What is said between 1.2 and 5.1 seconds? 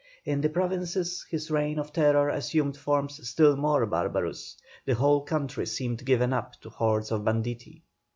his reign of terror assumed forms still more barbarous; the